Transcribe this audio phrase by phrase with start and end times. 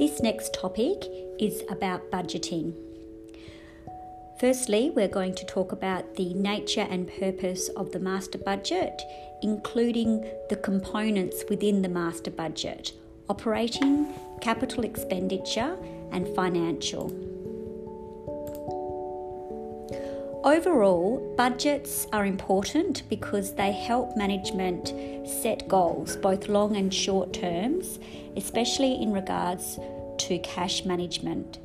[0.00, 1.04] This next topic
[1.38, 2.72] is about budgeting.
[4.40, 9.02] Firstly, we're going to talk about the nature and purpose of the master budget,
[9.42, 12.92] including the components within the master budget
[13.28, 14.06] operating,
[14.40, 15.76] capital expenditure,
[16.12, 17.29] and financial.
[20.42, 24.88] Overall, budgets are important because they help management
[25.28, 27.98] set goals, both long and short terms,
[28.36, 29.78] especially in regards
[30.16, 31.58] to cash management.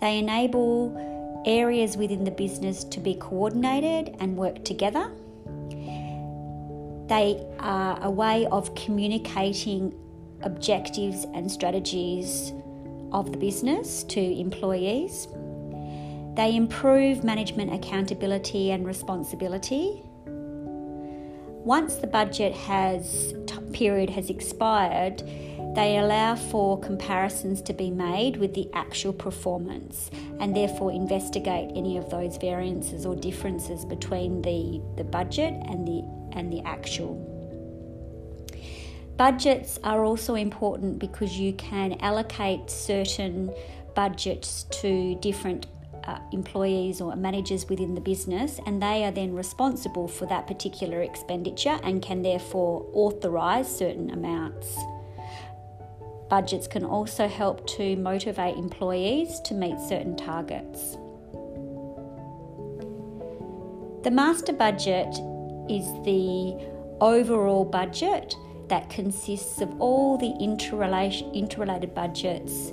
[0.00, 5.12] They enable areas within the business to be coordinated and work together.
[7.08, 9.94] They are a way of communicating
[10.42, 12.52] objectives and strategies
[13.12, 15.28] of the business to employees.
[16.36, 20.02] They improve management accountability and responsibility.
[21.64, 23.34] Once the budget has
[23.76, 25.22] period has expired,
[25.74, 31.98] they allow for comparisons to be made with the actual performance and therefore investigate any
[31.98, 36.02] of those variances or differences between the, the budget and the
[36.32, 37.14] and the actual.
[39.18, 43.50] Budgets are also important because you can allocate certain
[43.94, 45.66] budgets to different
[46.06, 51.02] uh, employees or managers within the business, and they are then responsible for that particular
[51.02, 54.78] expenditure and can therefore authorise certain amounts.
[56.28, 60.96] Budgets can also help to motivate employees to meet certain targets.
[64.02, 65.08] The master budget
[65.68, 66.56] is the
[67.00, 68.36] overall budget
[68.68, 72.72] that consists of all the interrelated budgets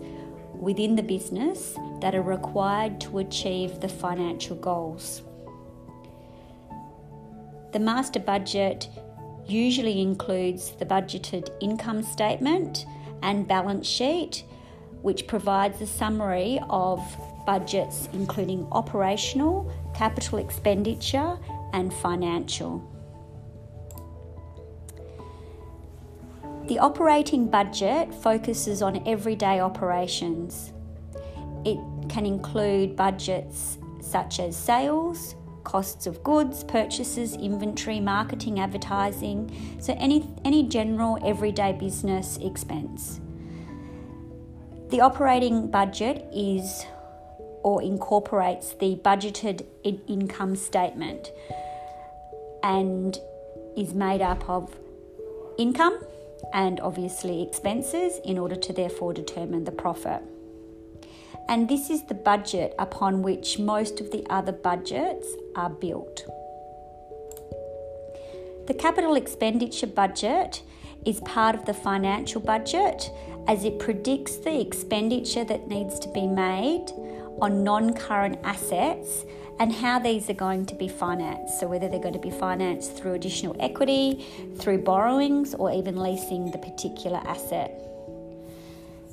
[0.63, 5.21] within the business that are required to achieve the financial goals.
[7.73, 8.87] The master budget
[9.45, 12.85] usually includes the budgeted income statement
[13.21, 14.45] and balance sheet,
[15.01, 17.01] which provides a summary of
[17.45, 21.37] budgets including operational, capital expenditure,
[21.73, 22.81] and financial.
[26.67, 30.71] The operating budget focuses on everyday operations.
[31.65, 35.35] It can include budgets such as sales,
[35.65, 43.19] costs of goods, purchases, inventory, marketing, advertising, so any, any general everyday business expense.
[44.89, 46.85] The operating budget is
[47.63, 51.31] or incorporates the budgeted income statement
[52.61, 53.17] and
[53.75, 54.73] is made up of
[55.57, 55.99] income,
[56.51, 60.21] and obviously expenses in order to therefore determine the profit.
[61.47, 66.25] And this is the budget upon which most of the other budgets are built.
[68.67, 70.61] The capital expenditure budget
[71.05, 73.11] is part of the financial budget
[73.47, 76.85] as it predicts the expenditure that needs to be made
[77.41, 79.25] on non current assets
[79.59, 81.59] and how these are going to be financed.
[81.59, 84.25] So, whether they're going to be financed through additional equity,
[84.57, 87.79] through borrowings, or even leasing the particular asset.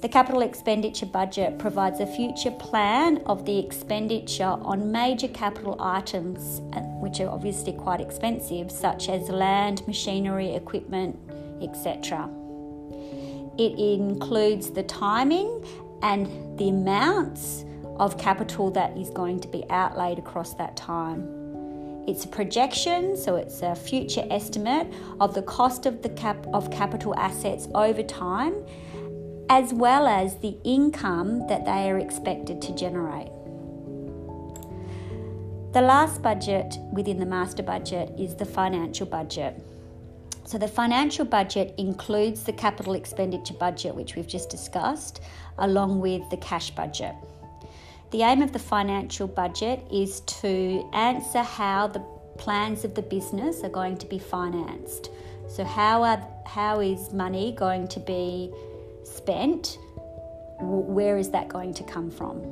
[0.00, 6.62] The capital expenditure budget provides a future plan of the expenditure on major capital items,
[7.02, 11.18] which are obviously quite expensive, such as land, machinery, equipment,
[11.60, 12.30] etc.
[13.58, 15.62] It includes the timing
[16.02, 17.66] and the amounts
[18.00, 21.22] of capital that is going to be outlaid across that time.
[22.08, 24.90] It's a projection, so it's a future estimate
[25.20, 28.54] of the cost of the cap of capital assets over time,
[29.50, 33.28] as well as the income that they are expected to generate.
[35.74, 39.62] The last budget within the master budget is the financial budget.
[40.46, 45.20] So, the financial budget includes the capital expenditure budget, which we've just discussed,
[45.58, 47.14] along with the cash budget.
[48.10, 52.00] The aim of the financial budget is to answer how the
[52.38, 55.10] plans of the business are going to be financed.
[55.46, 58.52] So, how, are, how is money going to be
[59.04, 59.78] spent?
[60.58, 62.42] Where is that going to come from?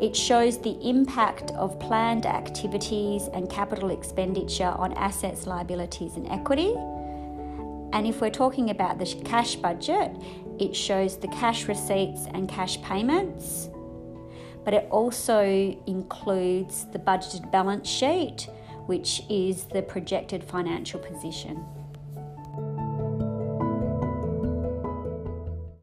[0.00, 6.72] It shows the impact of planned activities and capital expenditure on assets, liabilities, and equity.
[7.92, 10.10] And if we're talking about the cash budget,
[10.58, 13.68] it shows the cash receipts and cash payments
[14.64, 15.42] but it also
[15.86, 18.48] includes the budgeted balance sheet,
[18.86, 21.64] which is the projected financial position.